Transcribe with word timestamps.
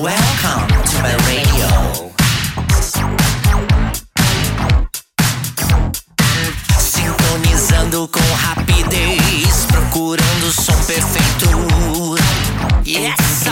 Welcome 0.00 0.66
to 0.82 1.02
my 1.02 1.14
radio. 1.28 2.10
Sintonizando 6.78 8.08
com 8.08 8.34
rapidez, 8.34 9.66
procurando 9.66 10.46
o 10.46 10.52
som 10.52 10.72
perfeito. 10.84 12.16
Yes! 12.86 13.44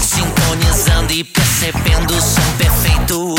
Sintonizando 0.00 1.12
e 1.12 1.24
percebendo 1.24 2.14
o 2.14 2.22
som 2.22 2.52
perfeito. 2.56 3.34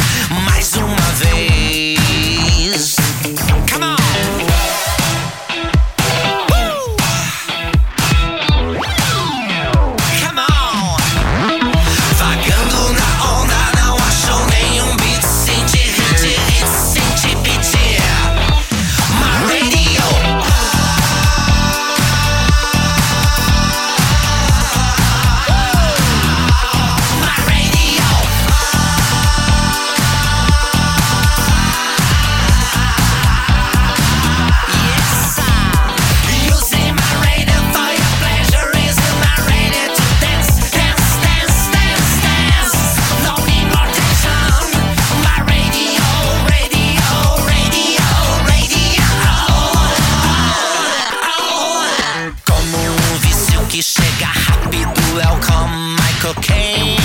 que 53.70 53.84
chega 53.84 54.26
rápido 54.26 55.22
é 55.22 55.28
o 55.28 55.38
Come 55.46 55.96
My 55.96 56.14
Cocaine. 56.22 56.98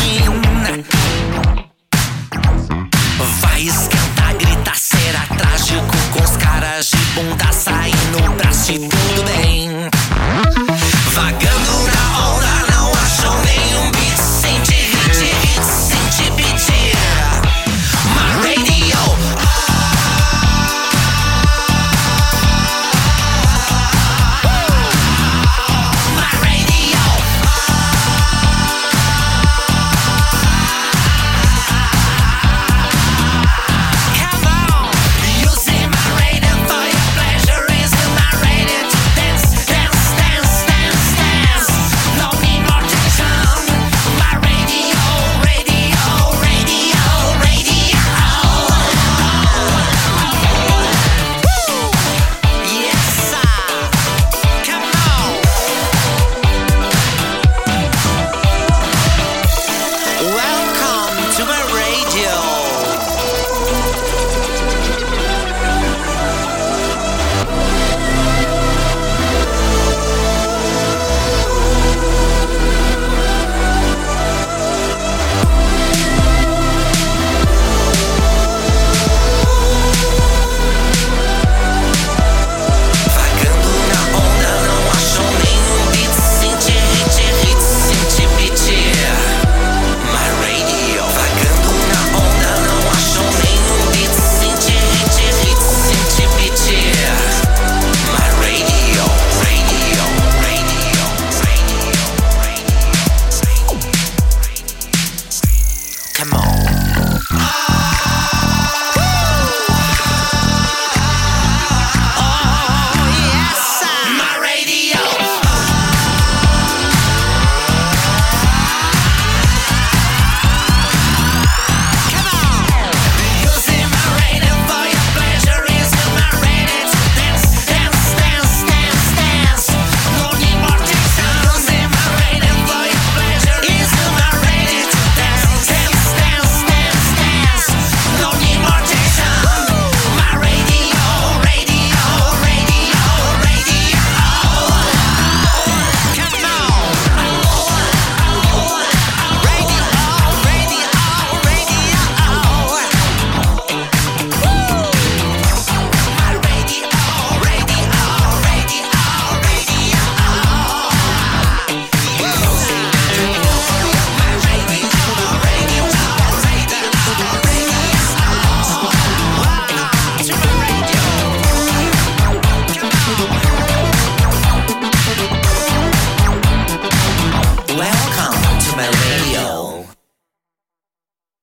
Vai 3.40 3.62
esquentar, 3.62 4.34
gritar 4.38 4.76
será 4.76 5.26
trágico 5.36 5.96
com 6.12 6.24
os 6.24 6.36
caras 6.38 6.90
de 6.90 6.96
bunda 7.14 7.52
saindo 7.52 8.32
pra 8.38 8.50
se 8.50 8.78
tudo 8.78 9.22
bem. 9.24 9.93